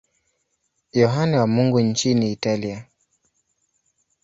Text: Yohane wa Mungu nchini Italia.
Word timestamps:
Yohane 0.91 1.37
wa 1.37 1.47
Mungu 1.47 1.79
nchini 1.79 2.31
Italia. 2.31 2.85